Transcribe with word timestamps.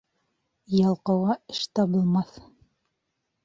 Ялҡауға 0.75 1.37
эш 1.55 1.61
табылмаҫ. 1.81 2.35